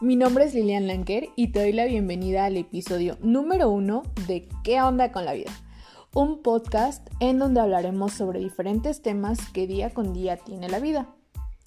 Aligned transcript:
mi 0.00 0.14
nombre 0.14 0.44
es 0.44 0.54
Lilian 0.54 0.86
Lanker 0.86 1.28
y 1.34 1.48
te 1.48 1.58
doy 1.60 1.72
la 1.72 1.84
bienvenida 1.84 2.44
al 2.44 2.56
episodio 2.56 3.18
número 3.20 3.68
uno 3.68 4.04
de 4.28 4.48
¿Qué 4.62 4.80
onda 4.80 5.10
con 5.10 5.24
la 5.24 5.32
vida? 5.32 5.50
Un 6.14 6.40
podcast 6.40 7.08
en 7.18 7.40
donde 7.40 7.60
hablaremos 7.60 8.12
sobre 8.12 8.38
diferentes 8.38 9.02
temas 9.02 9.40
que 9.52 9.66
día 9.66 9.90
con 9.90 10.12
día 10.12 10.36
tiene 10.36 10.68
la 10.68 10.78
vida 10.78 11.08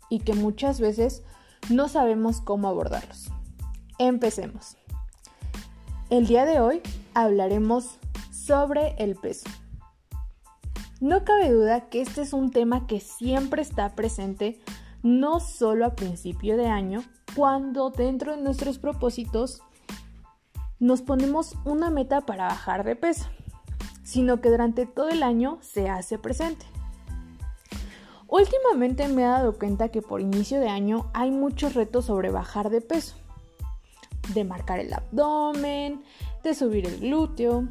y 0.09 0.20
que 0.20 0.34
muchas 0.34 0.80
veces 0.80 1.23
no 1.70 1.90
sabemos 1.90 2.40
cómo 2.40 2.70
abordarlos. 2.70 3.30
Empecemos. 4.00 4.77
El 6.09 6.26
día 6.26 6.45
de 6.45 6.62
hoy 6.62 6.82
hablaremos 7.13 7.98
sobre 8.32 8.95
el 8.98 9.16
peso. 9.16 9.50
No 11.02 11.26
cabe 11.26 11.52
duda 11.52 11.90
que 11.90 12.00
este 12.00 12.22
es 12.22 12.32
un 12.32 12.52
tema 12.52 12.88
que 12.88 13.02
siempre 13.02 13.62
está 13.62 13.94
presente 13.94 14.62
no 15.04 15.40
solo 15.40 15.86
a 15.86 15.96
principio 15.96 16.58
de 16.58 16.68
año, 16.68 17.04
cuando 17.36 17.90
dentro 17.90 18.36
de 18.36 18.42
nuestros 18.42 18.78
propósitos 18.78 19.62
nos 20.80 21.02
ponemos 21.02 21.55
una 21.64 21.90
meta 21.90 22.22
para 22.22 22.48
bajar 22.48 22.84
de 22.84 22.96
peso, 22.96 23.28
sino 24.04 24.42
que 24.42 24.50
durante 24.50 24.86
todo 24.86 25.09
el 25.09 25.23
año 25.23 25.59
se 25.62 25.90
hace 25.90 26.18
presente. 26.18 26.66
Últimamente 28.28 29.08
me 29.09 29.23
he 29.23 29.26
dado 29.26 29.59
cuenta 29.59 29.90
que 29.90 30.02
por 30.02 30.22
inicio 30.22 30.59
de 30.59 30.70
año 30.70 31.12
hay 31.14 31.31
muchos 31.31 31.73
retos 31.73 32.06
sobre 32.06 32.31
bajar 32.31 32.70
de 32.70 32.81
peso, 32.81 33.16
de 34.34 34.44
marcar 34.44 34.80
el 34.80 34.94
abdomen, 34.94 36.04
de 36.42 36.56
subir 36.56 36.88
el 36.88 37.00
glúteo. 37.02 37.68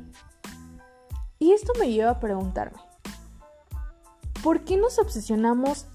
Y 1.39 1.53
esto 1.53 1.73
me 1.79 1.91
lleva 1.91 2.11
a 2.11 2.21
preguntarme, 2.21 2.79
¿por 4.43 4.61
qué 4.65 4.77
nos 4.77 4.99
obsesionamos 4.99 5.87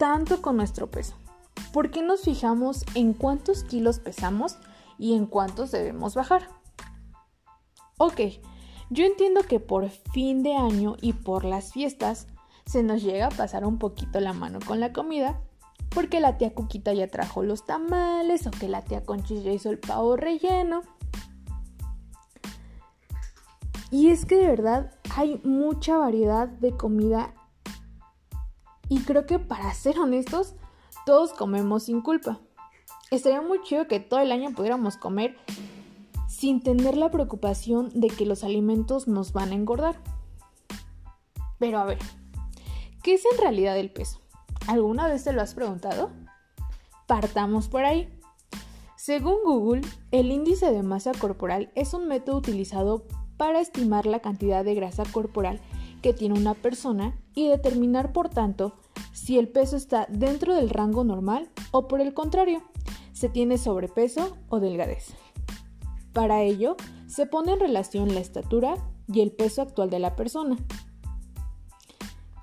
tanto 0.00 0.40
con 0.40 0.56
nuestro 0.56 0.90
peso? 0.90 1.14
¿Por 1.74 1.90
qué 1.90 2.00
nos 2.00 2.22
fijamos 2.22 2.86
en 2.94 3.12
cuántos 3.12 3.64
kilos 3.64 3.98
pesamos 3.98 4.56
y 4.98 5.14
en 5.14 5.26
cuántos 5.26 5.72
debemos 5.72 6.14
bajar? 6.14 6.48
Ok, 7.98 8.18
yo 8.88 9.04
entiendo 9.04 9.42
que 9.42 9.60
por 9.60 9.90
fin 9.90 10.42
de 10.42 10.56
año 10.56 10.96
y 11.02 11.12
por 11.12 11.44
las 11.44 11.74
fiestas 11.74 12.28
se 12.64 12.82
nos 12.82 13.02
llega 13.02 13.26
a 13.26 13.30
pasar 13.30 13.66
un 13.66 13.78
poquito 13.78 14.20
la 14.20 14.32
mano 14.32 14.58
con 14.66 14.80
la 14.80 14.94
comida, 14.94 15.38
porque 15.90 16.20
la 16.20 16.38
tía 16.38 16.54
Cuquita 16.54 16.94
ya 16.94 17.08
trajo 17.08 17.42
los 17.42 17.66
tamales 17.66 18.46
o 18.46 18.52
que 18.52 18.68
la 18.68 18.80
tía 18.80 19.04
Conchis 19.04 19.44
ya 19.44 19.52
hizo 19.52 19.68
el 19.68 19.80
pavo 19.80 20.16
relleno. 20.16 20.80
Y 23.90 24.08
es 24.08 24.24
que 24.24 24.36
de 24.36 24.46
verdad 24.46 24.94
hay 25.14 25.42
mucha 25.44 25.98
variedad 25.98 26.48
de 26.48 26.74
comida 26.74 27.34
y 28.90 29.00
creo 29.04 29.24
que 29.24 29.38
para 29.38 29.72
ser 29.72 29.98
honestos, 30.00 30.54
todos 31.06 31.32
comemos 31.32 31.84
sin 31.84 32.02
culpa. 32.02 32.40
Estaría 33.12 33.40
muy 33.40 33.62
chido 33.62 33.86
que 33.86 34.00
todo 34.00 34.18
el 34.18 34.32
año 34.32 34.50
pudiéramos 34.50 34.96
comer 34.96 35.38
sin 36.28 36.60
tener 36.60 36.96
la 36.96 37.10
preocupación 37.10 37.90
de 37.94 38.08
que 38.08 38.26
los 38.26 38.42
alimentos 38.42 39.06
nos 39.06 39.32
van 39.32 39.52
a 39.52 39.54
engordar. 39.54 39.96
Pero 41.58 41.78
a 41.78 41.84
ver, 41.84 41.98
¿qué 43.02 43.14
es 43.14 43.22
en 43.32 43.38
realidad 43.38 43.78
el 43.78 43.92
peso? 43.92 44.20
¿Alguna 44.66 45.06
vez 45.06 45.22
te 45.22 45.32
lo 45.32 45.40
has 45.40 45.54
preguntado? 45.54 46.10
Partamos 47.06 47.68
por 47.68 47.84
ahí. 47.84 48.12
Según 48.96 49.36
Google, 49.44 49.82
el 50.10 50.32
índice 50.32 50.72
de 50.72 50.82
masa 50.82 51.12
corporal 51.12 51.70
es 51.76 51.94
un 51.94 52.08
método 52.08 52.38
utilizado 52.38 53.04
para 53.36 53.60
estimar 53.60 54.06
la 54.06 54.18
cantidad 54.18 54.64
de 54.64 54.74
grasa 54.74 55.04
corporal 55.12 55.60
que 56.00 56.12
tiene 56.12 56.38
una 56.38 56.54
persona 56.54 57.18
y 57.34 57.48
determinar, 57.48 58.12
por 58.12 58.28
tanto, 58.28 58.74
si 59.12 59.38
el 59.38 59.48
peso 59.48 59.76
está 59.76 60.06
dentro 60.08 60.54
del 60.54 60.70
rango 60.70 61.04
normal 61.04 61.50
o 61.70 61.88
por 61.88 62.00
el 62.00 62.14
contrario, 62.14 62.62
se 63.12 63.28
tiene 63.28 63.58
sobrepeso 63.58 64.36
o 64.48 64.60
delgadez. 64.60 65.14
Para 66.12 66.42
ello, 66.42 66.76
se 67.06 67.26
pone 67.26 67.52
en 67.52 67.60
relación 67.60 68.14
la 68.14 68.20
estatura 68.20 68.76
y 69.06 69.20
el 69.20 69.32
peso 69.32 69.62
actual 69.62 69.90
de 69.90 69.98
la 69.98 70.16
persona. 70.16 70.56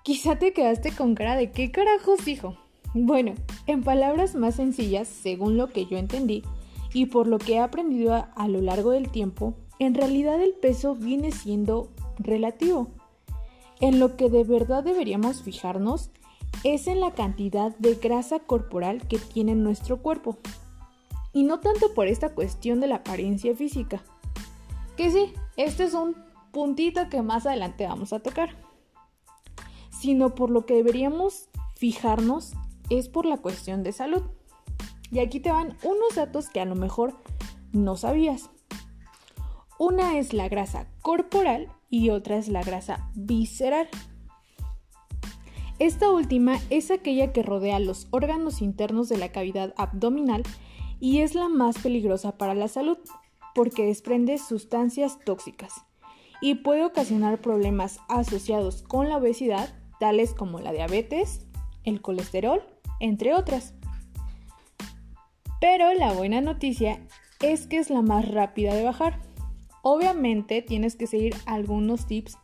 Quizá 0.03 0.38
te 0.38 0.53
quedaste 0.53 0.91
con 0.91 1.16
cara 1.16 1.35
de 1.35 1.51
qué 1.51 1.72
carajos 1.72 2.24
dijo. 2.24 2.57
Bueno, 2.94 3.34
en 3.66 3.84
palabras 3.84 4.35
más 4.35 4.56
sencillas, 4.56 5.07
según 5.07 5.57
lo 5.57 5.68
que 5.68 5.85
yo 5.85 5.97
entendí 5.97 6.44
y 6.94 7.07
por 7.07 7.28
lo 7.28 7.39
que 7.39 7.56
he 7.56 7.59
aprendido 7.59 8.13
a, 8.13 8.19
a 8.35 8.47
lo 8.47 8.62
largo 8.62 8.91
del 8.91 9.09
tiempo, 9.09 9.56
en 9.79 9.94
realidad 9.94 10.41
el 10.41 10.53
peso 10.53 10.95
viene 10.95 11.31
siendo 11.31 11.91
relativo. 12.18 12.89
En 13.79 13.99
lo 13.99 14.15
que 14.17 14.29
de 14.29 14.43
verdad 14.43 14.83
deberíamos 14.83 15.43
fijarnos 15.43 16.09
es 16.63 16.88
en 16.88 16.99
la 16.99 17.11
cantidad 17.11 17.75
de 17.77 17.95
grasa 17.95 18.39
corporal 18.39 19.07
que 19.07 19.19
tiene 19.19 19.55
nuestro 19.55 20.01
cuerpo. 20.01 20.38
Y 21.33 21.43
no 21.43 21.59
tanto 21.59 21.93
por 21.93 22.07
esta 22.07 22.33
cuestión 22.33 22.79
de 22.79 22.88
la 22.88 22.97
apariencia 22.97 23.55
física. 23.55 24.01
Que 24.95 25.11
sí, 25.11 25.33
este 25.55 25.83
es 25.83 25.93
un 25.93 26.15
puntito 26.51 27.09
que 27.09 27.21
más 27.21 27.45
adelante 27.45 27.85
vamos 27.85 28.13
a 28.13 28.19
tocar. 28.19 28.55
Sino 29.91 30.33
por 30.33 30.49
lo 30.49 30.65
que 30.65 30.75
deberíamos 30.75 31.49
fijarnos 31.75 32.53
es 32.89 33.09
por 33.09 33.25
la 33.25 33.38
cuestión 33.38 33.83
de 33.83 33.91
salud. 33.91 34.23
Y 35.11 35.19
aquí 35.19 35.39
te 35.39 35.51
van 35.51 35.77
unos 35.83 36.15
datos 36.15 36.49
que 36.49 36.59
a 36.59 36.65
lo 36.65 36.75
mejor 36.75 37.15
no 37.71 37.95
sabías. 37.95 38.49
Una 39.79 40.17
es 40.17 40.33
la 40.33 40.49
grasa 40.49 40.88
corporal 41.01 41.71
y 41.89 42.09
otra 42.09 42.38
es 42.38 42.47
la 42.47 42.63
grasa 42.63 43.09
visceral. 43.15 43.88
Esta 45.79 46.09
última 46.09 46.57
es 46.71 46.89
aquella 46.89 47.31
que 47.31 47.43
rodea 47.43 47.79
los 47.79 48.07
órganos 48.09 48.61
internos 48.61 49.09
de 49.09 49.17
la 49.17 49.31
cavidad 49.31 49.75
abdominal 49.77 50.43
y 50.99 51.19
es 51.19 51.35
la 51.35 51.49
más 51.49 51.77
peligrosa 51.77 52.38
para 52.38 52.55
la 52.55 52.67
salud 52.67 52.97
porque 53.53 53.85
desprende 53.85 54.39
sustancias 54.39 55.19
tóxicas 55.23 55.73
y 56.41 56.55
puede 56.55 56.83
ocasionar 56.83 57.41
problemas 57.41 57.99
asociados 58.07 58.83
con 58.83 59.09
la 59.09 59.17
obesidad, 59.17 59.69
tales 59.99 60.33
como 60.33 60.59
la 60.59 60.71
diabetes, 60.71 61.45
el 61.83 62.01
colesterol, 62.01 62.61
entre 62.99 63.33
otras. 63.33 63.73
Pero 65.59 65.94
la 65.94 66.13
buena 66.13 66.41
noticia 66.41 66.99
es 67.39 67.67
que 67.67 67.77
es 67.77 67.89
la 67.89 68.01
más 68.01 68.27
rápida 68.27 68.73
de 68.73 68.83
bajar. 68.83 69.26
Obviamente 69.81 70.61
tienes 70.61 70.95
que 70.95 71.07
seguir 71.07 71.35
algunos 71.45 72.07
tips 72.07 72.38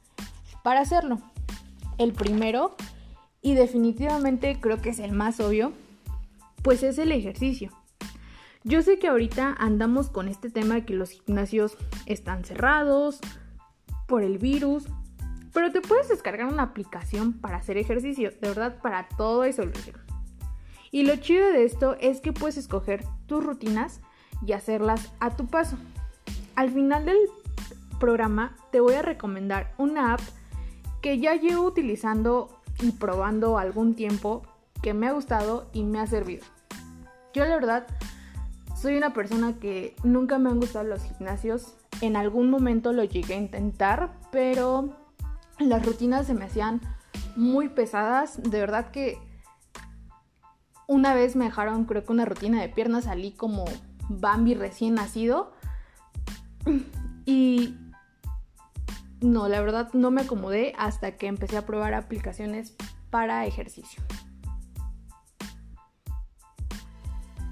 para 0.63 0.81
hacerlo. 0.81 1.19
El 1.97 2.13
primero, 2.13 2.75
y 3.41 3.53
definitivamente 3.53 4.57
creo 4.59 4.81
que 4.81 4.89
es 4.89 4.99
el 4.99 5.11
más 5.11 5.39
obvio, 5.39 5.73
pues 6.61 6.83
es 6.83 6.97
el 6.97 7.11
ejercicio. 7.11 7.71
Yo 8.63 8.81
sé 8.81 8.97
que 8.97 9.09
ahorita 9.09 9.55
andamos 9.59 10.09
con 10.09 10.29
este 10.29 10.49
tema 10.49 10.75
de 10.75 10.85
que 10.85 10.93
los 10.93 11.09
gimnasios 11.09 11.77
están 12.05 12.45
cerrados 12.45 13.19
por 14.07 14.23
el 14.23 14.37
virus, 14.37 14.85
pero 15.51 15.71
te 15.71 15.81
puedes 15.81 16.07
descargar 16.07 16.47
una 16.47 16.63
aplicación 16.63 17.33
para 17.33 17.57
hacer 17.57 17.77
ejercicio, 17.77 18.31
de 18.31 18.47
verdad 18.47 18.79
para 18.81 19.09
todo 19.09 19.43
es 19.43 19.57
solución. 19.57 19.97
Y 20.91 21.03
lo 21.03 21.15
chido 21.17 21.47
de 21.49 21.65
esto 21.65 21.97
es 21.99 22.21
que 22.21 22.31
puedes 22.31 22.55
escoger 22.55 23.03
tus 23.25 23.43
rutinas 23.43 23.99
y 24.45 24.53
hacerlas 24.53 25.11
a 25.19 25.35
tu 25.35 25.47
paso. 25.47 25.77
Al 26.55 26.69
final 26.69 27.05
del 27.05 27.17
programa 27.99 28.55
te 28.71 28.79
voy 28.79 28.95
a 28.95 29.01
recomendar 29.01 29.73
una 29.77 30.13
app 30.13 30.21
que 31.01 31.19
ya 31.19 31.35
llevo 31.35 31.63
utilizando 31.65 32.61
y 32.81 32.91
probando 32.91 33.57
algún 33.57 33.95
tiempo 33.95 34.43
que 34.81 34.93
me 34.93 35.07
ha 35.07 35.13
gustado 35.13 35.69
y 35.73 35.83
me 35.83 35.99
ha 35.99 36.07
servido. 36.07 36.45
Yo 37.33 37.45
la 37.45 37.55
verdad 37.55 37.87
soy 38.79 38.97
una 38.97 39.13
persona 39.13 39.53
que 39.59 39.95
nunca 40.03 40.37
me 40.37 40.49
han 40.49 40.59
gustado 40.59 40.85
los 40.85 41.03
gimnasios. 41.03 41.75
En 42.01 42.15
algún 42.15 42.49
momento 42.49 42.91
lo 42.91 43.03
llegué 43.03 43.35
a 43.35 43.37
intentar, 43.37 44.13
pero 44.31 44.93
las 45.59 45.85
rutinas 45.85 46.27
se 46.27 46.33
me 46.33 46.45
hacían 46.45 46.81
muy 47.35 47.69
pesadas. 47.69 48.43
De 48.43 48.59
verdad 48.59 48.91
que 48.91 49.17
una 50.87 51.13
vez 51.13 51.35
me 51.35 51.45
dejaron 51.45 51.85
creo 51.85 52.03
que 52.03 52.11
una 52.11 52.25
rutina 52.25 52.61
de 52.61 52.69
piernas, 52.69 53.05
salí 53.05 53.31
como 53.31 53.65
Bambi 54.09 54.53
recién 54.53 54.95
nacido. 54.95 55.53
Y 57.25 57.77
no, 59.21 59.47
la 59.47 59.61
verdad 59.61 59.93
no 59.93 60.11
me 60.11 60.23
acomodé 60.23 60.73
hasta 60.77 61.15
que 61.15 61.27
empecé 61.27 61.55
a 61.57 61.65
probar 61.65 61.93
aplicaciones 61.93 62.75
para 63.09 63.45
ejercicio. 63.45 64.03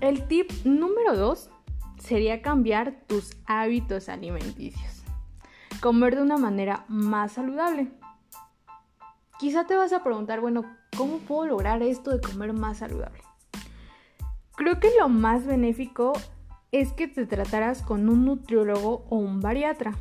El 0.01 0.27
tip 0.27 0.51
número 0.65 1.15
2 1.15 1.49
sería 1.99 2.41
cambiar 2.41 3.03
tus 3.07 3.37
hábitos 3.45 4.09
alimenticios. 4.09 5.03
Comer 5.79 6.15
de 6.15 6.23
una 6.23 6.37
manera 6.37 6.85
más 6.87 7.33
saludable. 7.33 7.91
Quizá 9.39 9.65
te 9.65 9.75
vas 9.75 9.93
a 9.93 10.03
preguntar, 10.03 10.41
bueno, 10.41 10.65
¿cómo 10.97 11.19
puedo 11.19 11.45
lograr 11.45 11.81
esto 11.81 12.11
de 12.11 12.19
comer 12.19 12.53
más 12.53 12.79
saludable? 12.79 13.21
Creo 14.55 14.79
que 14.79 14.91
lo 14.99 15.07
más 15.07 15.45
benéfico 15.45 16.13
es 16.71 16.93
que 16.93 17.07
te 17.07 17.25
trataras 17.25 17.81
con 17.81 18.09
un 18.09 18.25
nutriólogo 18.25 19.05
o 19.09 19.17
un 19.17 19.41
bariatra, 19.41 19.93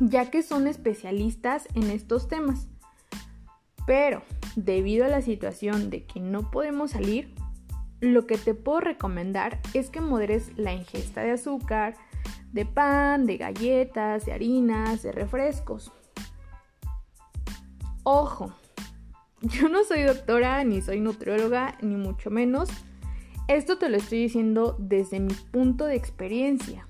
ya 0.00 0.30
que 0.30 0.42
son 0.42 0.66
especialistas 0.66 1.68
en 1.74 1.90
estos 1.90 2.28
temas. 2.28 2.68
Pero, 3.86 4.22
debido 4.56 5.04
a 5.04 5.08
la 5.08 5.22
situación 5.22 5.90
de 5.90 6.04
que 6.04 6.18
no 6.18 6.50
podemos 6.50 6.90
salir, 6.92 7.34
lo 8.00 8.26
que 8.26 8.36
te 8.36 8.54
puedo 8.54 8.80
recomendar 8.80 9.60
es 9.74 9.90
que 9.90 10.00
moderes 10.00 10.50
la 10.56 10.72
ingesta 10.72 11.22
de 11.22 11.32
azúcar, 11.32 11.94
de 12.52 12.66
pan, 12.66 13.26
de 13.26 13.36
galletas, 13.36 14.26
de 14.26 14.32
harinas, 14.32 15.02
de 15.02 15.12
refrescos. 15.12 15.92
Ojo, 18.02 18.52
yo 19.40 19.68
no 19.68 19.84
soy 19.84 20.02
doctora, 20.02 20.62
ni 20.64 20.82
soy 20.82 21.00
nutrióloga, 21.00 21.76
ni 21.80 21.96
mucho 21.96 22.30
menos. 22.30 22.68
Esto 23.48 23.78
te 23.78 23.88
lo 23.88 23.96
estoy 23.96 24.22
diciendo 24.22 24.74
desde 24.80 25.20
mi 25.20 25.32
punto 25.32 25.84
de 25.84 25.94
experiencia. 25.94 26.88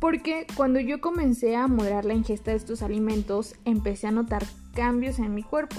Porque 0.00 0.48
cuando 0.56 0.80
yo 0.80 1.00
comencé 1.00 1.54
a 1.54 1.68
moderar 1.68 2.04
la 2.04 2.14
ingesta 2.14 2.50
de 2.50 2.56
estos 2.56 2.82
alimentos, 2.82 3.54
empecé 3.64 4.08
a 4.08 4.10
notar 4.10 4.44
cambios 4.74 5.20
en 5.20 5.32
mi 5.32 5.44
cuerpo. 5.44 5.76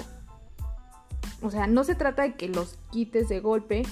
O 1.42 1.50
sea, 1.50 1.66
no 1.66 1.84
se 1.84 1.94
trata 1.94 2.22
de 2.22 2.36
que 2.36 2.48
los 2.48 2.78
quites 2.90 3.28
de 3.28 3.40
golpe 3.40 3.82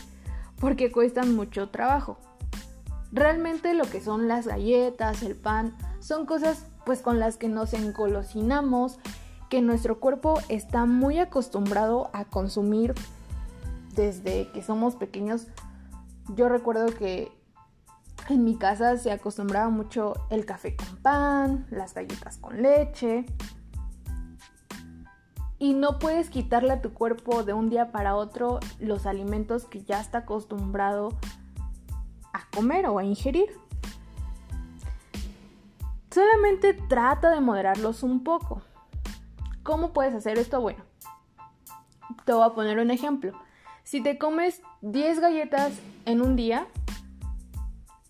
porque 0.58 0.90
cuestan 0.90 1.36
mucho 1.36 1.68
trabajo. 1.68 2.18
Realmente 3.12 3.74
lo 3.74 3.84
que 3.84 4.00
son 4.00 4.26
las 4.26 4.46
galletas, 4.46 5.22
el 5.22 5.36
pan, 5.36 5.76
son 6.00 6.24
cosas 6.24 6.66
pues 6.86 7.02
con 7.02 7.20
las 7.20 7.36
que 7.36 7.48
nos 7.48 7.74
encolocinamos, 7.74 8.98
que 9.50 9.60
nuestro 9.60 10.00
cuerpo 10.00 10.40
está 10.48 10.86
muy 10.86 11.18
acostumbrado 11.18 12.08
a 12.14 12.24
consumir 12.24 12.94
desde 13.94 14.50
que 14.52 14.62
somos 14.62 14.96
pequeños. 14.96 15.46
Yo 16.34 16.48
recuerdo 16.48 16.86
que 16.94 17.32
en 18.28 18.44
mi 18.44 18.56
casa 18.56 18.96
se 18.96 19.12
acostumbraba 19.12 19.68
mucho 19.68 20.14
el 20.30 20.46
café 20.46 20.76
con 20.76 20.96
pan, 20.96 21.66
las 21.70 21.94
galletas 21.94 22.38
con 22.38 22.62
leche. 22.62 23.26
Y 25.58 25.74
no 25.74 25.98
puedes 25.98 26.30
quitarle 26.30 26.72
a 26.72 26.82
tu 26.82 26.92
cuerpo 26.92 27.42
de 27.44 27.52
un 27.52 27.70
día 27.70 27.92
para 27.92 28.16
otro 28.16 28.60
los 28.80 29.06
alimentos 29.06 29.64
que 29.64 29.82
ya 29.84 30.00
está 30.00 30.18
acostumbrado 30.18 31.10
a 32.32 32.48
comer 32.54 32.86
o 32.86 32.98
a 32.98 33.04
ingerir. 33.04 33.48
Solamente 36.10 36.74
trata 36.74 37.30
de 37.30 37.40
moderarlos 37.40 38.02
un 38.02 38.22
poco. 38.22 38.62
¿Cómo 39.62 39.92
puedes 39.92 40.14
hacer 40.14 40.38
esto? 40.38 40.60
Bueno, 40.60 40.84
te 42.24 42.32
voy 42.32 42.44
a 42.44 42.54
poner 42.54 42.78
un 42.78 42.90
ejemplo. 42.90 43.32
Si 43.84 44.02
te 44.02 44.16
comes 44.16 44.62
10 44.80 45.20
galletas 45.20 45.72
en 46.06 46.22
un 46.22 46.36
día, 46.36 46.66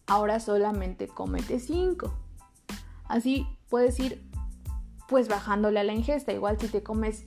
ahora 0.07 0.39
solamente 0.39 1.09
cómete 1.09 1.59
5. 1.59 2.15
Así 3.09 3.47
puedes 3.69 3.99
ir 3.99 4.25
pues 5.09 5.29
bajándole 5.29 5.81
a 5.81 5.85
la 5.85 5.93
ingesta. 5.93 6.33
Igual 6.33 6.61
si 6.61 6.69
te 6.69 6.85
comes 6.85 7.25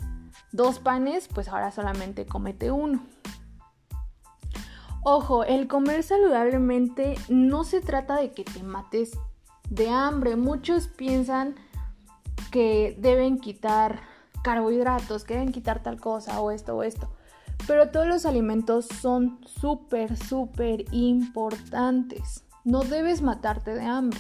dos 0.54 0.80
panes, 0.80 1.28
pues 1.28 1.50
ahora 1.50 1.72
solamente 1.72 2.26
cómete 2.26 2.72
uno. 2.72 3.04
Ojo, 5.04 5.44
el 5.44 5.68
comer 5.68 6.04
saludablemente 6.04 7.16
no 7.28 7.66
se 7.66 7.82
trata 7.82 8.16
de 8.16 8.32
que 8.32 8.46
te 8.46 8.64
mates 8.64 9.18
de 9.70 9.90
hambre. 9.90 10.38
Muchos 10.38 10.88
piensan 10.88 11.56
que 12.50 12.96
deben 12.98 13.40
quitar 13.40 14.00
carbohidratos, 14.42 15.26
que 15.26 15.34
deben 15.34 15.52
quitar 15.52 15.84
tal 15.84 16.00
cosa 16.00 16.40
o 16.40 16.52
esto 16.52 16.78
o 16.78 16.84
esto. 16.84 17.10
Pero 17.66 17.90
todos 17.90 18.08
los 18.08 18.26
alimentos 18.26 18.86
son 18.86 19.40
súper, 19.46 20.16
súper 20.16 20.86
importantes. 20.94 22.44
No 22.64 22.82
debes 22.82 23.22
matarte 23.22 23.74
de 23.74 23.86
hambre. 23.86 24.20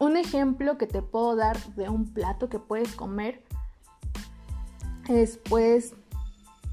Un 0.00 0.16
ejemplo 0.16 0.78
que 0.78 0.86
te 0.86 1.02
puedo 1.02 1.34
dar 1.34 1.58
de 1.74 1.88
un 1.88 2.12
plato 2.12 2.48
que 2.48 2.58
puedes 2.58 2.94
comer 2.94 3.42
es 5.08 5.38
pues 5.48 5.94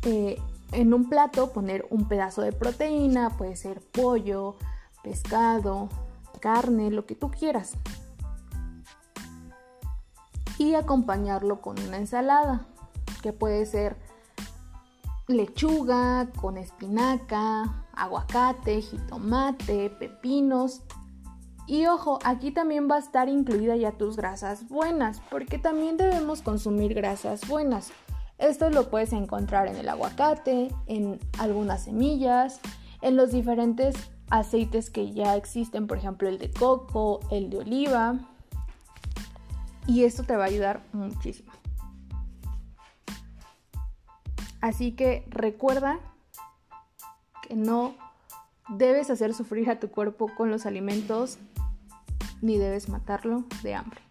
eh, 0.04 0.38
en 0.72 0.94
un 0.94 1.10
plato 1.10 1.52
poner 1.52 1.88
un 1.90 2.08
pedazo 2.08 2.42
de 2.42 2.52
proteína, 2.52 3.32
puede 3.38 3.56
ser 3.56 3.82
pollo, 3.82 4.58
pescado, 5.04 5.90
carne, 6.40 6.92
lo 6.92 7.06
que 7.06 7.16
tú 7.16 7.32
quieras. 7.32 7.74
Y 10.58 10.76
acompañarlo 10.76 11.62
con 11.62 11.80
una 11.80 11.98
ensalada, 11.98 12.68
que 13.22 13.34
puede 13.34 13.66
ser 13.66 13.98
lechuga 15.28 16.30
con 16.40 16.58
espinaca, 16.58 17.86
aguacate, 17.94 18.82
jitomate, 18.82 19.90
pepinos. 19.90 20.82
Y 21.68 21.88
ojo, 21.88 22.20
aquí 22.24 22.52
también 22.52 22.90
va 22.90 22.98
a 22.98 23.00
estar 23.00 23.28
incluida 23.28 23.76
ya 23.76 23.92
tus 23.94 24.18
grasas 24.18 24.68
buenas, 24.70 25.22
porque 25.32 25.58
también 25.58 25.98
debemos 25.98 26.42
consumir 26.42 26.94
grasas 26.94 27.48
buenas. 27.48 27.92
Esto 28.38 28.70
lo 28.70 28.90
puedes 28.90 29.14
encontrar 29.14 29.68
en 29.68 29.78
el 29.78 29.90
aguacate, 29.90 30.70
en 30.88 31.20
algunas 31.40 31.86
semillas, 31.86 32.60
en 33.02 33.16
los 33.16 33.32
diferentes 33.32 33.96
aceites 34.30 34.90
que 34.90 35.12
ya 35.12 35.36
existen, 35.36 35.88
por 35.88 35.98
ejemplo 35.98 36.28
el 36.28 36.38
de 36.38 36.52
coco, 36.52 37.22
el 37.32 37.50
de 37.50 37.58
oliva. 37.58 38.20
Y 39.88 40.04
esto 40.04 40.24
te 40.24 40.36
va 40.36 40.44
a 40.44 40.48
ayudar 40.48 40.84
muchísimo. 40.94 41.52
Así 44.66 44.94
que 44.94 45.24
recuerda 45.30 46.00
que 47.48 47.56
no 47.56 47.94
debes 48.68 49.12
hacer 49.12 49.36
sufrir 49.36 49.70
a 49.70 49.80
tu 49.80 49.92
cuerpo 49.92 50.28
con 50.36 50.50
los 50.50 50.66
alimentos 50.66 51.38
ni 52.42 52.58
debes 52.58 52.90
matarlo 52.90 53.44
de 53.62 53.76
hambre. 53.76 54.02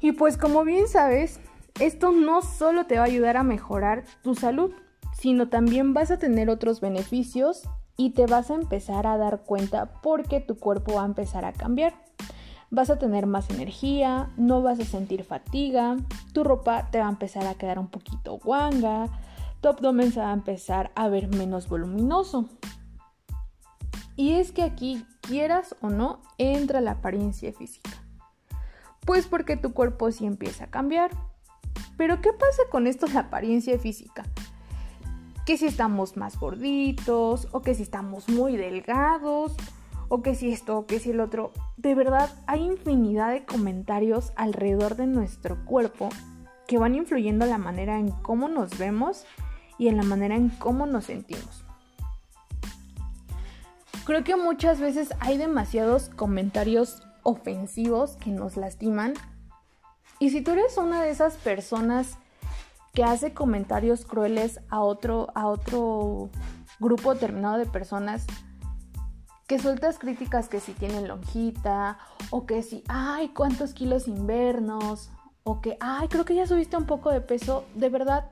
Y 0.00 0.12
pues 0.12 0.38
como 0.38 0.64
bien 0.64 0.88
sabes, 0.88 1.40
esto 1.78 2.10
no 2.10 2.40
solo 2.40 2.86
te 2.86 2.96
va 2.96 3.02
a 3.02 3.08
ayudar 3.08 3.36
a 3.36 3.42
mejorar 3.42 4.04
tu 4.22 4.34
salud, 4.34 4.72
sino 5.12 5.50
también 5.50 5.92
vas 5.92 6.10
a 6.10 6.18
tener 6.18 6.48
otros 6.48 6.80
beneficios 6.80 7.68
y 7.98 8.12
te 8.14 8.24
vas 8.24 8.50
a 8.50 8.54
empezar 8.54 9.06
a 9.06 9.18
dar 9.18 9.42
cuenta 9.42 10.00
porque 10.00 10.40
tu 10.40 10.58
cuerpo 10.58 10.94
va 10.94 11.02
a 11.02 11.06
empezar 11.06 11.44
a 11.44 11.52
cambiar. 11.52 12.07
Vas 12.70 12.90
a 12.90 12.98
tener 12.98 13.26
más 13.26 13.48
energía, 13.50 14.30
no 14.36 14.62
vas 14.62 14.78
a 14.78 14.84
sentir 14.84 15.24
fatiga, 15.24 15.96
tu 16.32 16.44
ropa 16.44 16.90
te 16.90 16.98
va 16.98 17.06
a 17.06 17.10
empezar 17.10 17.46
a 17.46 17.54
quedar 17.54 17.78
un 17.78 17.88
poquito 17.88 18.38
guanga, 18.38 19.08
tu 19.60 19.68
abdomen 19.68 20.12
se 20.12 20.20
va 20.20 20.30
a 20.30 20.34
empezar 20.34 20.92
a 20.94 21.08
ver 21.08 21.28
menos 21.28 21.68
voluminoso. 21.68 22.46
Y 24.16 24.32
es 24.32 24.52
que 24.52 24.62
aquí, 24.62 25.06
quieras 25.22 25.76
o 25.80 25.88
no, 25.88 26.20
entra 26.36 26.80
la 26.80 26.92
apariencia 26.92 27.52
física. 27.52 27.90
Pues 29.06 29.26
porque 29.26 29.56
tu 29.56 29.72
cuerpo 29.72 30.10
sí 30.12 30.26
empieza 30.26 30.64
a 30.64 30.70
cambiar. 30.70 31.10
Pero 31.96 32.20
¿qué 32.20 32.32
pasa 32.32 32.62
con 32.70 32.86
esto 32.86 33.06
la 33.06 33.20
apariencia 33.20 33.78
física? 33.78 34.24
Que 35.46 35.56
si 35.56 35.66
estamos 35.66 36.16
más 36.16 36.38
gorditos 36.38 37.48
o 37.52 37.62
que 37.62 37.74
si 37.74 37.82
estamos 37.82 38.28
muy 38.28 38.56
delgados 38.56 39.56
o 40.08 40.22
que 40.22 40.34
si 40.34 40.52
esto 40.52 40.78
o 40.78 40.86
que 40.86 41.00
si 41.00 41.10
el 41.10 41.20
otro. 41.20 41.52
De 41.76 41.94
verdad 41.94 42.30
hay 42.46 42.64
infinidad 42.64 43.32
de 43.32 43.44
comentarios 43.44 44.32
alrededor 44.36 44.96
de 44.96 45.06
nuestro 45.06 45.64
cuerpo 45.64 46.08
que 46.66 46.78
van 46.78 46.94
influyendo 46.94 47.46
la 47.46 47.58
manera 47.58 47.98
en 47.98 48.10
cómo 48.10 48.48
nos 48.48 48.76
vemos 48.78 49.24
y 49.78 49.88
en 49.88 49.96
la 49.96 50.02
manera 50.02 50.36
en 50.36 50.50
cómo 50.50 50.86
nos 50.86 51.04
sentimos. 51.04 51.64
Creo 54.04 54.24
que 54.24 54.36
muchas 54.36 54.80
veces 54.80 55.10
hay 55.20 55.36
demasiados 55.36 56.08
comentarios 56.08 57.02
ofensivos 57.22 58.16
que 58.16 58.30
nos 58.30 58.56
lastiman. 58.56 59.14
Y 60.18 60.30
si 60.30 60.40
tú 60.40 60.52
eres 60.52 60.78
una 60.78 61.02
de 61.02 61.10
esas 61.10 61.36
personas 61.36 62.18
que 62.94 63.04
hace 63.04 63.32
comentarios 63.32 64.04
crueles 64.04 64.60
a 64.70 64.80
otro, 64.80 65.28
a 65.34 65.46
otro 65.46 66.30
grupo 66.80 67.14
determinado 67.14 67.58
de 67.58 67.66
personas, 67.66 68.26
que 69.48 69.58
sueltas 69.58 69.98
críticas 69.98 70.48
que 70.48 70.60
si 70.60 70.74
tienen 70.74 71.08
lonjita, 71.08 71.98
o 72.30 72.44
que 72.44 72.62
si, 72.62 72.84
ay, 72.86 73.30
cuántos 73.30 73.72
kilos 73.72 74.06
invernos, 74.06 75.10
o 75.42 75.62
que, 75.62 75.78
ay, 75.80 76.06
creo 76.08 76.26
que 76.26 76.34
ya 76.34 76.46
subiste 76.46 76.76
un 76.76 76.84
poco 76.84 77.10
de 77.10 77.22
peso, 77.22 77.64
de 77.74 77.88
verdad, 77.88 78.30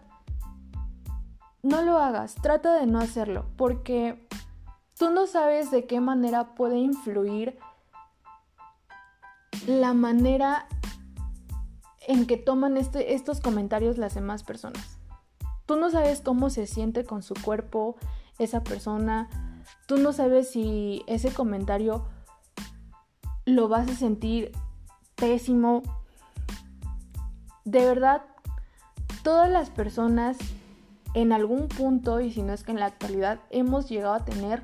no 1.62 1.80
lo 1.80 1.98
hagas, 1.98 2.34
trata 2.34 2.74
de 2.74 2.86
no 2.86 3.00
hacerlo, 3.00 3.46
porque 3.56 4.28
tú 4.98 5.10
no 5.10 5.26
sabes 5.26 5.70
de 5.70 5.86
qué 5.86 6.00
manera 6.00 6.54
puede 6.54 6.76
influir 6.76 7.58
la 9.66 9.94
manera 9.94 10.68
en 12.06 12.26
que 12.26 12.36
toman 12.36 12.76
este, 12.76 13.14
estos 13.14 13.40
comentarios 13.40 13.96
las 13.96 14.14
demás 14.14 14.42
personas. 14.42 14.98
Tú 15.64 15.76
no 15.76 15.90
sabes 15.90 16.20
cómo 16.20 16.50
se 16.50 16.66
siente 16.66 17.04
con 17.04 17.22
su 17.22 17.34
cuerpo 17.34 17.96
esa 18.38 18.62
persona. 18.62 19.45
Tú 19.86 19.98
no 19.98 20.12
sabes 20.12 20.50
si 20.50 21.02
ese 21.06 21.32
comentario 21.32 22.06
lo 23.44 23.68
vas 23.68 23.88
a 23.88 23.94
sentir 23.94 24.52
pésimo. 25.14 25.82
De 27.64 27.84
verdad, 27.84 28.22
todas 29.22 29.50
las 29.50 29.70
personas 29.70 30.36
en 31.14 31.32
algún 31.32 31.68
punto, 31.68 32.20
y 32.20 32.30
si 32.30 32.42
no 32.42 32.52
es 32.52 32.62
que 32.62 32.72
en 32.72 32.80
la 32.80 32.86
actualidad, 32.86 33.40
hemos 33.50 33.88
llegado 33.88 34.14
a 34.14 34.24
tener 34.24 34.62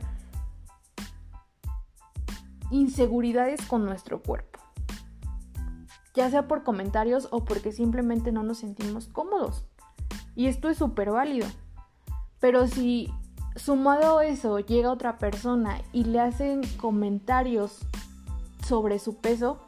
inseguridades 2.70 3.64
con 3.66 3.84
nuestro 3.84 4.22
cuerpo. 4.22 4.60
Ya 6.14 6.30
sea 6.30 6.48
por 6.48 6.62
comentarios 6.62 7.28
o 7.30 7.44
porque 7.44 7.72
simplemente 7.72 8.32
no 8.32 8.42
nos 8.42 8.58
sentimos 8.58 9.08
cómodos. 9.08 9.64
Y 10.34 10.46
esto 10.46 10.68
es 10.68 10.76
súper 10.76 11.10
válido. 11.10 11.46
Pero 12.38 12.66
si 12.66 13.12
sumado 13.56 14.18
a 14.18 14.26
eso 14.26 14.58
llega 14.58 14.90
otra 14.90 15.18
persona 15.18 15.80
y 15.92 16.04
le 16.04 16.20
hacen 16.20 16.62
comentarios 16.78 17.78
sobre 18.66 18.98
su 18.98 19.16
peso, 19.16 19.60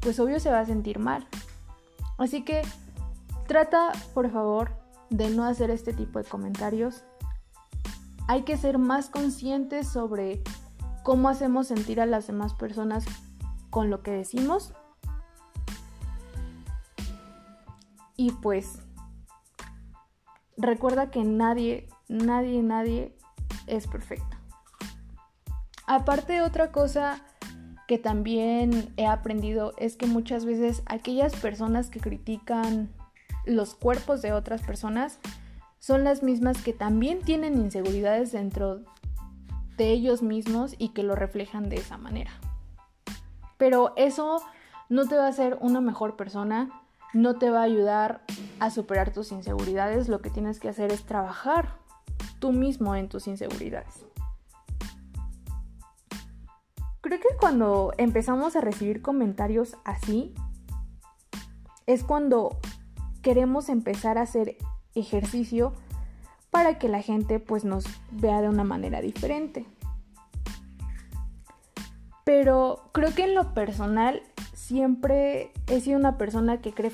pues 0.00 0.18
obvio 0.20 0.40
se 0.40 0.50
va 0.50 0.60
a 0.60 0.66
sentir 0.66 0.98
mal. 0.98 1.26
Así 2.18 2.42
que 2.44 2.62
trata, 3.46 3.92
por 4.14 4.30
favor, 4.30 4.72
de 5.10 5.30
no 5.30 5.44
hacer 5.44 5.70
este 5.70 5.92
tipo 5.92 6.18
de 6.18 6.24
comentarios. 6.24 7.04
Hay 8.28 8.42
que 8.42 8.56
ser 8.56 8.78
más 8.78 9.10
conscientes 9.10 9.88
sobre 9.88 10.42
cómo 11.02 11.28
hacemos 11.28 11.66
sentir 11.66 12.00
a 12.00 12.06
las 12.06 12.26
demás 12.26 12.54
personas 12.54 13.04
con 13.70 13.90
lo 13.90 14.02
que 14.02 14.12
decimos. 14.12 14.72
Y 18.16 18.32
pues 18.32 18.80
recuerda 20.56 21.10
que 21.10 21.24
nadie, 21.24 21.88
nadie, 22.10 22.62
nadie 22.62 23.14
es 23.66 23.86
perfecto. 23.86 24.36
Aparte 25.86 26.42
otra 26.42 26.72
cosa 26.72 27.20
que 27.86 27.98
también 27.98 28.92
he 28.96 29.06
aprendido 29.06 29.74
es 29.78 29.96
que 29.96 30.06
muchas 30.06 30.44
veces 30.44 30.82
aquellas 30.86 31.34
personas 31.36 31.88
que 31.88 32.00
critican 32.00 32.90
los 33.46 33.74
cuerpos 33.74 34.22
de 34.22 34.32
otras 34.32 34.62
personas 34.62 35.18
son 35.78 36.04
las 36.04 36.22
mismas 36.22 36.62
que 36.62 36.72
también 36.72 37.20
tienen 37.22 37.58
inseguridades 37.58 38.32
dentro 38.32 38.82
de 39.76 39.90
ellos 39.90 40.22
mismos 40.22 40.74
y 40.78 40.90
que 40.90 41.02
lo 41.02 41.14
reflejan 41.14 41.68
de 41.68 41.76
esa 41.76 41.96
manera. 41.96 42.32
Pero 43.56 43.92
eso 43.96 44.42
no 44.88 45.06
te 45.06 45.16
va 45.16 45.26
a 45.26 45.30
hacer 45.30 45.58
una 45.60 45.80
mejor 45.80 46.16
persona, 46.16 46.70
no 47.14 47.36
te 47.36 47.50
va 47.50 47.60
a 47.60 47.64
ayudar 47.64 48.22
a 48.58 48.70
superar 48.70 49.12
tus 49.12 49.32
inseguridades, 49.32 50.08
lo 50.08 50.20
que 50.20 50.30
tienes 50.30 50.60
que 50.60 50.68
hacer 50.68 50.92
es 50.92 51.04
trabajar 51.04 51.79
tú 52.40 52.52
mismo 52.52 52.96
en 52.96 53.08
tus 53.08 53.28
inseguridades. 53.28 54.04
Creo 57.00 57.20
que 57.20 57.36
cuando 57.38 57.92
empezamos 57.96 58.56
a 58.56 58.60
recibir 58.60 59.00
comentarios 59.00 59.76
así, 59.84 60.34
es 61.86 62.02
cuando 62.04 62.58
queremos 63.22 63.68
empezar 63.68 64.18
a 64.18 64.22
hacer 64.22 64.56
ejercicio 64.94 65.72
para 66.50 66.78
que 66.78 66.88
la 66.88 67.00
gente 67.00 67.38
pues 67.38 67.64
nos 67.64 67.84
vea 68.10 68.42
de 68.42 68.48
una 68.48 68.64
manera 68.64 69.00
diferente. 69.00 69.66
Pero 72.24 72.90
creo 72.92 73.14
que 73.14 73.24
en 73.24 73.34
lo 73.34 73.54
personal 73.54 74.22
siempre 74.52 75.52
he 75.66 75.80
sido 75.80 75.98
una 75.98 76.18
persona 76.18 76.60
que 76.60 76.72
cree, 76.72 76.92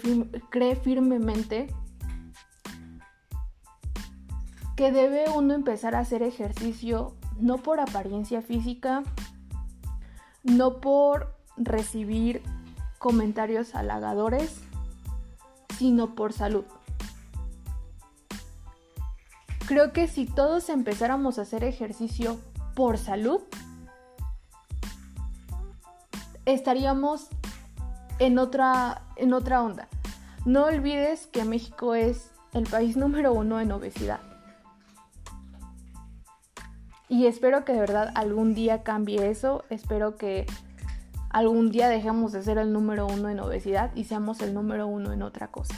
cree 0.50 0.76
firmemente 0.76 1.68
que 4.76 4.92
debe 4.92 5.24
uno 5.34 5.54
empezar 5.54 5.94
a 5.94 6.00
hacer 6.00 6.22
ejercicio 6.22 7.14
no 7.40 7.58
por 7.58 7.80
apariencia 7.80 8.42
física, 8.42 9.02
no 10.44 10.80
por 10.80 11.34
recibir 11.56 12.42
comentarios 12.98 13.74
halagadores, 13.74 14.60
sino 15.78 16.14
por 16.14 16.32
salud. 16.32 16.64
Creo 19.66 19.92
que 19.92 20.06
si 20.06 20.26
todos 20.26 20.68
empezáramos 20.68 21.38
a 21.38 21.42
hacer 21.42 21.64
ejercicio 21.64 22.38
por 22.74 22.98
salud, 22.98 23.40
estaríamos 26.44 27.28
en 28.18 28.38
otra, 28.38 29.02
en 29.16 29.32
otra 29.32 29.62
onda. 29.62 29.88
No 30.44 30.66
olvides 30.66 31.26
que 31.26 31.44
México 31.44 31.94
es 31.94 32.30
el 32.52 32.64
país 32.64 32.96
número 32.96 33.32
uno 33.32 33.60
en 33.60 33.72
obesidad. 33.72 34.35
Y 37.08 37.26
espero 37.26 37.64
que 37.64 37.72
de 37.72 37.80
verdad 37.80 38.10
algún 38.14 38.54
día 38.54 38.82
cambie 38.82 39.28
eso. 39.30 39.64
Espero 39.70 40.16
que 40.16 40.46
algún 41.30 41.70
día 41.70 41.88
dejemos 41.88 42.32
de 42.32 42.42
ser 42.42 42.58
el 42.58 42.72
número 42.72 43.06
uno 43.06 43.28
en 43.28 43.40
obesidad 43.40 43.94
y 43.94 44.04
seamos 44.04 44.40
el 44.40 44.54
número 44.54 44.86
uno 44.86 45.12
en 45.12 45.22
otra 45.22 45.48
cosa. 45.48 45.74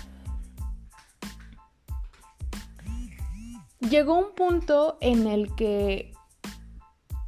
llegó 3.89 4.19
un 4.19 4.35
punto 4.35 4.99
en 5.01 5.27
el 5.27 5.55
que 5.55 6.13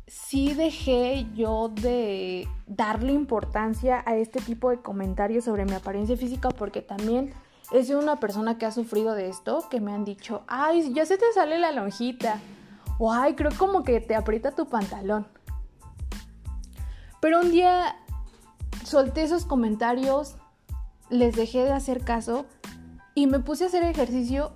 sí 0.07 0.55
dejé 0.55 1.27
yo 1.35 1.69
de 1.69 2.49
darle 2.67 3.13
importancia 3.13 4.03
a 4.07 4.17
este 4.17 4.41
tipo 4.41 4.71
de 4.71 4.81
comentarios 4.81 5.45
sobre 5.45 5.65
mi 5.65 5.73
apariencia 5.73 6.17
física 6.17 6.51
porque 6.51 6.83
también 6.83 7.33
he 7.73 7.85
sido 7.85 8.01
una 8.01 8.17
persona 8.17 8.59
que 8.59 8.67
ha 8.67 8.73
sufrido 8.73 9.15
de 9.15 9.29
esto, 9.29 9.65
que 9.71 9.81
me 9.81 9.93
han 9.93 10.05
dicho, 10.05 10.43
ay, 10.49 10.93
ya 10.93 11.07
se 11.07 11.19
te 11.19 11.33
sale 11.33 11.59
la 11.59 11.73
lonjita, 11.73 12.41
o 13.01 13.11
ay, 13.11 13.35
creo 13.35 13.51
como 13.57 13.83
que 13.83 13.99
te 14.01 14.15
aprieta 14.15 14.55
tu 14.55 14.69
pantalón. 14.69 15.27
Pero 17.19 17.41
un 17.41 17.51
día 17.51 17.97
solté 18.85 19.23
esos 19.23 19.47
comentarios, 19.47 20.37
les 21.09 21.35
dejé 21.35 21.65
de 21.65 21.73
hacer 21.73 22.05
caso 22.05 22.45
y 23.15 23.27
me 23.27 23.41
puse 23.41 23.65
a 23.65 23.67
hacer 23.69 23.83
ejercicio 23.85 24.53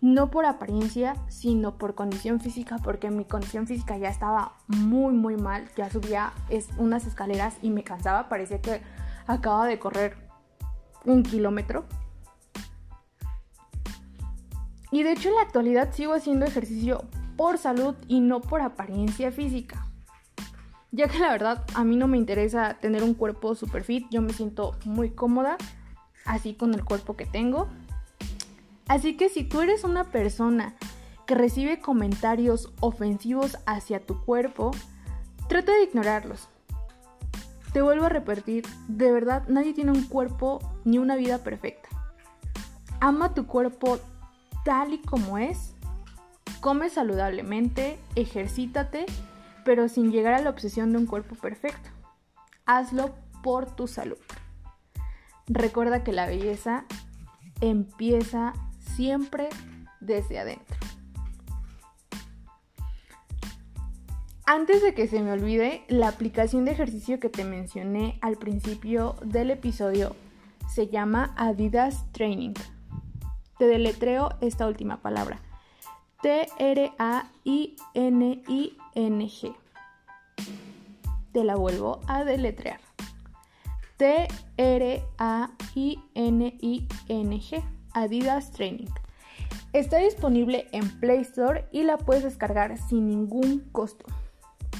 no 0.00 0.30
por 0.30 0.46
apariencia, 0.46 1.16
sino 1.28 1.78
por 1.78 1.96
condición 1.96 2.38
física, 2.38 2.76
porque 2.78 3.10
mi 3.10 3.24
condición 3.24 3.66
física 3.66 3.98
ya 3.98 4.08
estaba 4.08 4.52
muy, 4.68 5.12
muy 5.12 5.36
mal. 5.36 5.68
Ya 5.76 5.90
subía 5.90 6.32
unas 6.78 7.06
escaleras 7.06 7.56
y 7.60 7.70
me 7.70 7.82
cansaba, 7.82 8.28
parecía 8.28 8.62
que 8.62 8.82
acababa 9.26 9.66
de 9.66 9.80
correr 9.80 10.16
un 11.04 11.24
kilómetro. 11.24 11.86
Y 14.96 15.02
de 15.02 15.12
hecho 15.12 15.28
en 15.28 15.34
la 15.34 15.42
actualidad 15.42 15.92
sigo 15.92 16.14
haciendo 16.14 16.46
ejercicio 16.46 17.04
por 17.36 17.58
salud 17.58 17.96
y 18.08 18.20
no 18.20 18.40
por 18.40 18.62
apariencia 18.62 19.30
física. 19.30 19.86
Ya 20.90 21.06
que 21.06 21.18
la 21.18 21.30
verdad 21.30 21.66
a 21.74 21.84
mí 21.84 21.96
no 21.96 22.08
me 22.08 22.16
interesa 22.16 22.78
tener 22.80 23.02
un 23.02 23.12
cuerpo 23.12 23.54
super 23.54 23.84
fit, 23.84 24.06
yo 24.10 24.22
me 24.22 24.32
siento 24.32 24.74
muy 24.86 25.10
cómoda 25.10 25.58
así 26.24 26.54
con 26.54 26.72
el 26.72 26.82
cuerpo 26.82 27.14
que 27.14 27.26
tengo 27.26 27.68
Así 28.88 29.18
que 29.18 29.28
si 29.28 29.44
tú 29.44 29.60
eres 29.60 29.84
una 29.84 30.04
persona 30.04 30.74
que 31.26 31.34
recibe 31.34 31.78
comentarios 31.78 32.72
ofensivos 32.80 33.58
hacia 33.66 34.00
tu 34.00 34.24
cuerpo, 34.24 34.70
trata 35.46 35.72
de 35.72 35.82
ignorarlos. 35.82 36.48
Te 37.74 37.82
vuelvo 37.82 38.06
a 38.06 38.08
repetir, 38.08 38.64
de 38.88 39.12
verdad 39.12 39.46
nadie 39.46 39.74
tiene 39.74 39.90
un 39.90 40.04
cuerpo 40.04 40.60
ni 40.86 40.96
una 40.96 41.16
vida 41.16 41.36
perfecta. 41.36 41.90
Ama 43.00 43.34
tu 43.34 43.46
cuerpo 43.46 44.00
tal 44.66 44.94
y 44.94 44.98
como 44.98 45.38
es, 45.38 45.76
come 46.60 46.90
saludablemente, 46.90 48.00
ejercítate, 48.16 49.06
pero 49.64 49.88
sin 49.88 50.10
llegar 50.10 50.34
a 50.34 50.42
la 50.42 50.50
obsesión 50.50 50.90
de 50.90 50.98
un 50.98 51.06
cuerpo 51.06 51.36
perfecto. 51.36 51.88
Hazlo 52.66 53.14
por 53.44 53.76
tu 53.76 53.86
salud. 53.86 54.18
Recuerda 55.46 56.02
que 56.02 56.10
la 56.10 56.26
belleza 56.26 56.84
empieza 57.60 58.54
siempre 58.80 59.50
desde 60.00 60.40
adentro. 60.40 60.76
Antes 64.46 64.82
de 64.82 64.94
que 64.94 65.06
se 65.06 65.22
me 65.22 65.30
olvide, 65.30 65.84
la 65.86 66.08
aplicación 66.08 66.64
de 66.64 66.72
ejercicio 66.72 67.20
que 67.20 67.28
te 67.28 67.44
mencioné 67.44 68.18
al 68.20 68.36
principio 68.36 69.14
del 69.24 69.52
episodio 69.52 70.16
se 70.68 70.88
llama 70.88 71.34
Adidas 71.36 72.10
Training. 72.10 72.54
Te 73.58 73.66
deletreo 73.66 74.30
esta 74.40 74.66
última 74.66 75.00
palabra. 75.00 75.40
T-R-A-I-N-I-N-G. 76.22 76.92
Te 81.32 81.44
la 81.44 81.56
vuelvo 81.56 82.00
a 82.06 82.24
deletrear. 82.24 82.80
T-R-A-I-N-I-N-G. 83.96 84.96
Adidas 87.94 88.50
Training. 88.50 88.90
Está 89.72 89.98
disponible 89.98 90.68
en 90.72 90.88
Play 91.00 91.20
Store 91.20 91.66
y 91.72 91.82
la 91.82 91.96
puedes 91.96 92.24
descargar 92.24 92.76
sin 92.76 93.08
ningún 93.08 93.60
costo. 93.72 94.04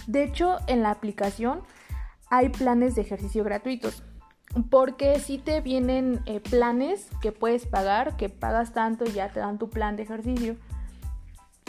De 0.06 0.24
hecho, 0.24 0.58
en 0.66 0.82
la 0.82 0.90
aplicación 0.90 1.62
hay 2.28 2.50
planes 2.50 2.94
de 2.94 3.02
ejercicio 3.02 3.42
gratuitos. 3.42 4.02
Porque 4.70 5.20
si 5.20 5.38
te 5.38 5.60
vienen 5.60 6.20
eh, 6.26 6.40
planes 6.40 7.08
que 7.20 7.32
puedes 7.32 7.66
pagar, 7.66 8.16
que 8.16 8.28
pagas 8.28 8.72
tanto 8.72 9.04
y 9.04 9.12
ya 9.12 9.28
te 9.30 9.40
dan 9.40 9.58
tu 9.58 9.68
plan 9.68 9.96
de 9.96 10.04
ejercicio. 10.04 10.56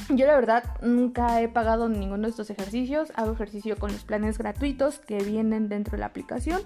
Yo 0.09 0.25
la 0.25 0.35
verdad 0.35 0.63
nunca 0.81 1.41
he 1.41 1.49
pagado 1.49 1.89
ninguno 1.89 2.23
de 2.23 2.29
estos 2.29 2.49
ejercicios. 2.49 3.11
Hago 3.15 3.33
ejercicio 3.33 3.77
con 3.77 3.91
los 3.91 4.05
planes 4.05 4.37
gratuitos 4.37 4.99
que 4.99 5.17
vienen 5.17 5.67
dentro 5.67 5.91
de 5.91 5.97
la 5.97 6.05
aplicación. 6.05 6.61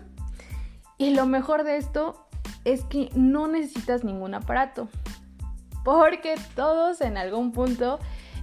Y 0.99 1.15
lo 1.15 1.25
mejor 1.25 1.63
de 1.63 1.77
esto 1.77 2.27
es 2.65 2.83
que 2.83 3.09
no 3.15 3.47
necesitas 3.47 4.03
ningún 4.03 4.35
aparato. 4.35 4.89
Porque 5.83 6.35
todos 6.55 7.01
en 7.01 7.17
algún 7.17 7.51
punto 7.51 7.97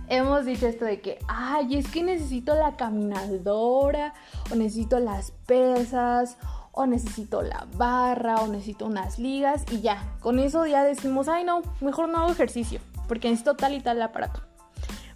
hemos 0.08 0.44
dicho 0.44 0.66
esto 0.66 0.84
de 0.84 1.00
que, 1.00 1.18
ay, 1.28 1.76
es 1.76 1.88
que 1.88 2.02
necesito 2.02 2.56
la 2.56 2.76
caminadora, 2.76 4.14
o 4.50 4.56
necesito 4.56 4.98
las 4.98 5.30
pesas, 5.46 6.36
o 6.78 6.86
necesito 6.86 7.42
la 7.42 7.66
barra 7.76 8.36
o 8.36 8.46
necesito 8.46 8.86
unas 8.86 9.18
ligas 9.18 9.64
y 9.68 9.80
ya, 9.80 10.16
con 10.20 10.38
eso 10.38 10.64
ya 10.64 10.84
decimos, 10.84 11.26
ay 11.26 11.42
no, 11.42 11.62
mejor 11.80 12.08
no 12.08 12.18
hago 12.18 12.30
ejercicio 12.30 12.80
porque 13.08 13.28
necesito 13.28 13.56
tal 13.56 13.74
y 13.74 13.80
tal 13.80 14.00
aparato. 14.00 14.42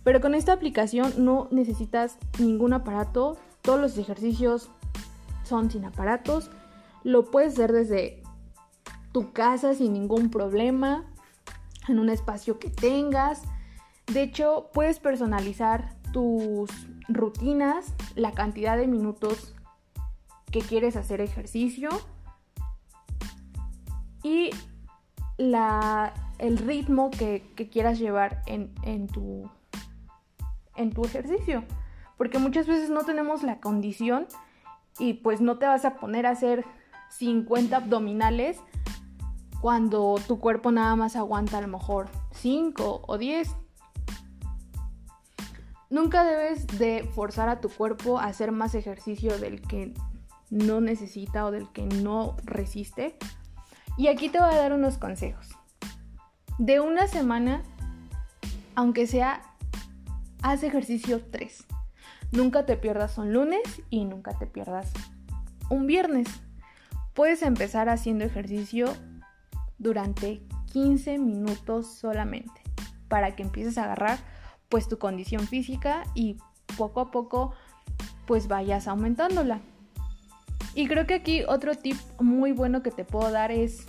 Pero 0.03 0.21
con 0.21 0.35
esta 0.35 0.53
aplicación 0.53 1.13
no 1.19 1.47
necesitas 1.53 2.19
ningún 2.41 2.73
aparato, 2.73 3.37
todos 3.61 3.79
los 3.79 3.97
ejercicios 3.97 4.71
son 5.45 5.71
sin 5.71 5.85
aparatos, 5.85 6.51
lo 7.05 7.31
puedes 7.31 7.53
hacer 7.53 7.71
desde 7.71 8.25
tu 9.13 9.33
casa 9.33 9.75
sin 9.75 9.93
ningún 9.93 10.31
problema, 10.31 11.05
en 11.87 12.01
un 12.01 12.09
espacio 12.09 12.59
que 12.59 12.71
tengas. 12.71 13.43
De 14.13 14.23
hecho, 14.23 14.69
puedes 14.75 14.99
personalizar 14.99 15.95
tus 16.13 16.71
rutinas, 17.09 17.95
la 18.17 18.33
cantidad 18.33 18.77
de 18.77 18.89
minutos 18.89 19.55
que 20.53 20.61
quieres 20.61 20.95
hacer 20.95 21.21
ejercicio 21.21 21.89
y 24.23 24.51
la, 25.39 26.15
el 26.39 26.59
ritmo 26.59 27.11
que, 27.11 27.43
quieras 27.73 27.99
llevar 27.99 28.43
en, 28.47 28.73
en, 28.83 29.09
tu, 29.09 29.51
en 30.77 30.93
tu 30.93 31.05
ejercicio. 31.05 31.65
Porque 32.17 32.39
muchas 32.39 32.69
veces 32.69 32.91
no 32.91 33.05
tenemos 33.05 33.43
la 33.43 33.59
condición 33.59 34.27
y 34.99 35.15
pues 35.15 35.41
no 35.41 35.59
te 35.59 35.67
vas 35.67 35.85
a 35.85 35.97
poner 35.97 36.27
a 36.27 36.31
hacer 36.31 36.65
50 37.11 37.77
abdominales 37.77 38.61
cuando 39.61 40.17
tu 40.27 40.39
cuerpo 40.39 40.71
nada 40.71 40.95
más 40.97 41.17
aguanta 41.17 41.59
a 41.59 41.63
lo 41.63 41.69
mejor 41.69 42.09
5 42.33 43.03
o 43.07 43.19
10. 43.19 43.49
Nunca 45.91 46.25
debes 46.25 46.67
de 46.79 47.09
forzar 47.15 47.49
a 47.49 47.61
tu 47.61 47.69
cuerpo 47.69 48.19
a 48.19 48.25
hacer 48.25 48.53
más 48.53 48.75
ejercicio 48.75 49.39
del 49.39 49.61
que 49.61 49.93
no 50.53 50.83
necesita 50.83 51.47
o 51.47 51.51
del 51.51 51.73
que 51.73 51.87
no 51.87 52.37
resiste. 52.45 53.17
Y 53.97 54.09
aquí 54.09 54.29
te 54.29 54.39
voy 54.39 54.53
a 54.53 54.59
dar 54.59 54.75
unos 54.75 54.99
consejos. 54.99 55.49
De 56.59 56.79
una 56.79 57.07
semana, 57.07 57.63
aunque 58.75 59.07
sea, 59.07 59.43
haz 60.43 60.63
ejercicio 60.63 61.25
3. 61.25 61.65
Nunca 62.33 62.67
te 62.67 62.77
pierdas 62.77 63.17
un 63.17 63.33
lunes 63.33 63.63
y 63.89 64.05
nunca 64.05 64.39
te 64.39 64.47
pierdas 64.47 64.93
un 65.71 65.87
viernes. 65.87 66.29
Puedes 67.15 67.43
empezar 67.43 67.89
haciendo 67.89 68.25
ejercicio 68.25 68.93
durante 69.79 70.43
15 70.73 71.19
minutos 71.19 71.95
solamente 71.95 72.61
para 73.09 73.35
que 73.37 73.43
empieces 73.43 73.79
a 73.79 73.85
agarrar 73.85 74.19
pues 74.69 74.87
tu 74.87 74.99
condición 74.99 75.47
física 75.47 76.05
y 76.15 76.37
poco 76.77 77.01
a 77.01 77.11
poco 77.11 77.55
pues 78.27 78.49
vayas 78.49 78.87
aumentándola. 78.87 79.63
Y 80.75 80.89
creo 80.89 81.07
que 81.07 81.15
aquí 81.15 81.45
otro 81.47 81.75
tip 81.75 81.97
muy 82.21 82.53
bueno 82.53 82.83
que 82.83 82.91
te 82.91 83.05
puedo 83.05 83.31
dar 83.31 83.51
es 83.53 83.87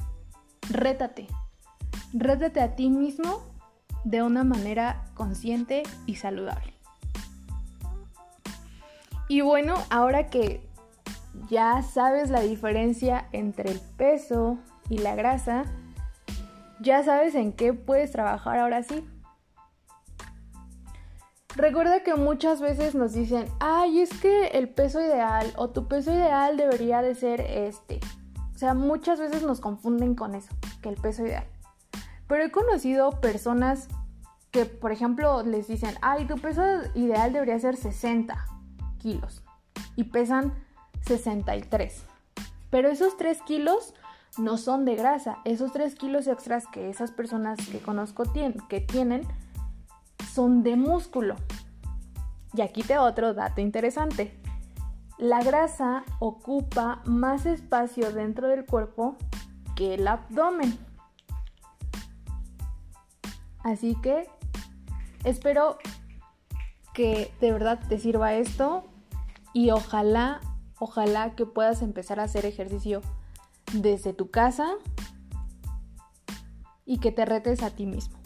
rétate. 0.70 1.28
Rétate 2.14 2.62
a 2.62 2.76
ti 2.76 2.90
mismo 2.90 3.42
de 4.04 4.22
una 4.22 4.44
manera 4.44 5.06
consciente 5.14 5.84
y 6.06 6.16
saludable. 6.16 6.74
Y 9.30 9.42
bueno, 9.42 9.76
ahora 9.90 10.28
que 10.28 10.62
ya 11.50 11.82
sabes 11.82 12.30
la 12.30 12.42
diferencia 12.42 13.28
entre 13.32 13.72
el 13.72 13.80
peso 13.98 14.58
y 14.90 14.98
la 14.98 15.16
grasa, 15.16 15.64
ya 16.82 17.04
sabes 17.04 17.34
en 17.36 17.54
qué 17.54 17.74
puedes 17.74 18.12
trabajar 18.12 18.60
ahora 18.60 18.84
sí. 18.84 19.08
Recuerda 21.56 22.02
que 22.02 22.16
muchas 22.16 22.62
veces 22.62 22.96
nos 22.96 23.14
dicen, 23.14 23.48
ay, 23.60 24.02
es 24.02 24.10
que 24.20 24.48
el 24.48 24.70
peso 24.70 25.00
ideal 25.00 25.54
o 25.56 25.70
tu 25.70 25.88
peso 25.88 26.12
ideal 26.12 26.58
debería 26.58 27.04
de 27.04 27.14
ser 27.14 27.42
este. 27.42 28.00
O 28.56 28.58
sea, 28.58 28.74
muchas 28.74 29.20
veces 29.20 29.44
nos 29.44 29.60
confunden 29.60 30.16
con 30.16 30.34
eso, 30.34 30.50
que 30.82 30.90
el 30.90 30.96
peso 30.96 31.26
ideal. 31.26 31.46
Pero 32.28 32.44
he 32.44 32.52
conocido 32.52 33.12
personas 33.22 33.88
que, 34.50 34.66
por 34.66 34.92
ejemplo, 34.92 35.44
les 35.44 35.68
dicen, 35.68 35.96
ay, 36.02 36.26
tu 36.26 36.38
peso 36.38 36.64
ideal 36.96 37.34
debería 37.34 37.60
ser 37.60 37.76
60 37.76 38.36
kilos 38.98 39.44
y 39.96 40.06
pesan 40.06 40.54
63. 41.06 42.04
Pero 42.72 42.90
esos 42.90 43.16
3 43.18 43.42
kilos 43.44 43.94
no 44.40 44.58
son 44.58 44.86
de 44.86 44.96
grasa. 44.96 45.38
Esos 45.46 45.72
3 45.72 45.94
kilos 45.94 46.26
extras 46.26 46.66
que 46.66 46.90
esas 46.90 47.12
personas 47.12 47.60
que 47.68 47.78
conozco 47.78 48.24
que 48.70 48.82
tienen 48.82 49.28
son 50.34 50.64
de 50.64 50.76
músculo. 50.76 51.36
Y 52.54 52.62
aquí 52.62 52.84
te 52.84 52.98
otro 52.98 53.34
dato 53.34 53.62
interesante. 53.62 54.40
La 55.18 55.44
grasa 55.44 56.04
ocupa 56.20 57.02
más 57.06 57.46
espacio 57.46 58.12
dentro 58.12 58.48
del 58.48 58.66
cuerpo 58.66 59.16
que 59.76 59.96
el 59.96 60.08
abdomen. 60.08 60.78
Así 63.64 63.96
que 64.02 64.28
espero 65.24 65.78
que 66.94 67.32
de 67.40 67.52
verdad 67.52 67.80
te 67.88 67.98
sirva 68.00 68.34
esto 68.34 68.84
y 69.54 69.72
ojalá, 69.72 70.42
ojalá 70.80 71.36
que 71.36 71.46
puedas 71.46 71.82
empezar 71.82 72.20
a 72.20 72.24
hacer 72.24 72.46
ejercicio 72.46 73.02
desde 73.74 74.14
tu 74.14 74.30
casa 74.30 74.74
y 76.86 76.98
que 76.98 77.12
te 77.12 77.26
retes 77.26 77.64
a 77.64 77.70
ti 77.70 77.86
mismo. 77.86 78.23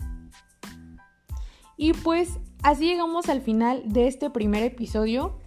Y 1.77 1.93
pues 1.93 2.39
así 2.63 2.85
llegamos 2.85 3.29
al 3.29 3.41
final 3.41 3.83
de 3.85 4.07
este 4.07 4.31
primer 4.31 4.63
episodio. 4.63 5.37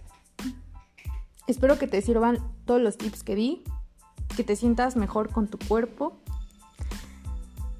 Espero 1.45 1.77
que 1.77 1.87
te 1.87 2.01
sirvan 2.01 2.39
todos 2.65 2.81
los 2.81 2.97
tips 2.97 3.23
que 3.23 3.35
di, 3.35 3.63
que 4.37 4.45
te 4.45 4.55
sientas 4.55 4.95
mejor 4.95 5.29
con 5.29 5.47
tu 5.47 5.59
cuerpo. 5.59 6.17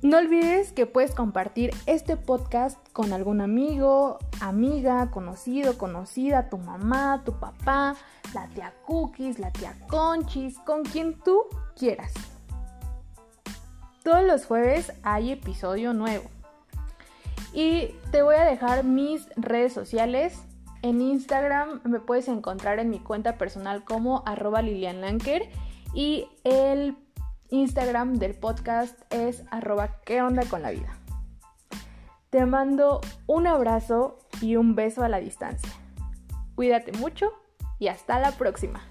No 0.02 0.18
olvides 0.18 0.74
que 0.74 0.88
puedes 0.88 1.14
compartir 1.14 1.72
este 1.86 2.18
podcast 2.18 2.78
con 2.92 3.14
algún 3.14 3.40
amigo, 3.40 4.18
amiga, 4.42 5.12
conocido, 5.12 5.78
conocida, 5.78 6.50
tu 6.50 6.58
mamá, 6.58 7.22
tu 7.24 7.40
papá, 7.40 7.96
la 8.34 8.48
tía 8.50 8.74
Cookies, 8.86 9.40
la 9.40 9.52
tía 9.52 9.78
Conchis, 9.88 10.58
con 10.60 10.84
quien 10.84 11.20
tú 11.20 11.44
quieras. 11.78 12.12
Todos 14.04 14.24
los 14.24 14.46
jueves 14.46 14.92
hay 15.04 15.32
episodio 15.32 15.94
nuevo. 15.94 16.24
Y 17.54 17.96
te 18.12 18.22
voy 18.22 18.36
a 18.36 18.46
dejar 18.46 18.84
mis 18.84 19.28
redes 19.36 19.74
sociales. 19.74 20.42
En 20.82 21.02
Instagram 21.02 21.82
me 21.84 22.00
puedes 22.00 22.28
encontrar 22.28 22.80
en 22.80 22.90
mi 22.90 23.00
cuenta 23.00 23.38
personal 23.38 23.84
como 23.84 24.24
arroba 24.26 24.62
Lilian 24.62 25.02
Lanker 25.02 25.50
y 25.94 26.28
el 26.44 26.98
Instagram 27.50 28.16
del 28.16 28.34
podcast 28.34 29.00
es 29.14 29.44
arroba 29.52 30.00
qué 30.06 30.22
onda 30.22 30.44
con 30.46 30.62
la 30.62 30.72
vida. 30.72 30.98
Te 32.30 32.46
mando 32.46 33.02
un 33.28 33.46
abrazo 33.46 34.18
y 34.42 34.56
un 34.56 34.74
beso 34.74 35.04
a 35.04 35.10
la 35.10 35.20
distancia. 35.20 35.70
Cuídate 36.56 36.94
mucho 36.94 37.34
y 37.78 37.90
hasta 37.90 38.20
la 38.20 38.32
próxima. 38.32 38.82